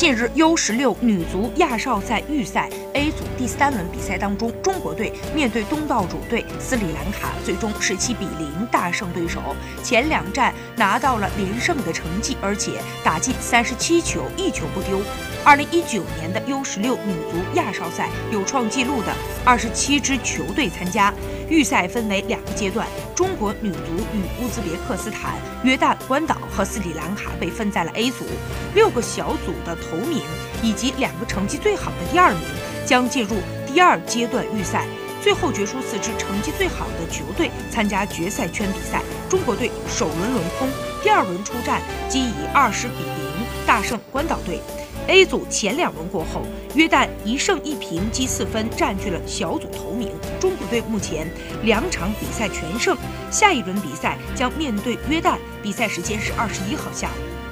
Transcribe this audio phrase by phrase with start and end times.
[0.00, 9.42] 近日，U 十六女足亚少赛预赛 A 组第三轮比赛当中，中国队面对东道主队斯里兰卡，最终十七比零大胜对手。
[9.84, 15.02] 前两战拿到了连胜的成绩，而且打进三十七球，一球不丢。
[15.44, 19.14] 二零一九年的 U 十六女足亚少赛有创纪录的
[19.44, 21.12] 二十七支球队参加。
[21.50, 22.86] 预赛分为两个阶段，
[23.20, 23.78] 中国女足
[24.14, 28.24] 与乌兹别克斯坦、约旦、关岛和斯里兰卡被分在了 A 组。
[28.74, 30.22] 六个小组的头名
[30.62, 32.40] 以及两个成绩最好的第二名
[32.86, 34.86] 将进入第二阶段预赛。
[35.20, 39.02] 最后决出四支成绩最好的球队参加决赛圈比赛。
[39.28, 40.66] 中国队首轮轮空，
[41.02, 44.62] 第二轮出战即以二十比零大胜关岛队。
[45.08, 46.42] A 组前两轮过后，
[46.74, 50.12] 约旦一胜一平积四分，占据了小组头名。
[50.38, 51.28] 中国队目前
[51.64, 52.96] 两场比赛全胜，
[53.30, 57.49] 下一轮比赛将面对约旦，比赛时间是二十一号下午。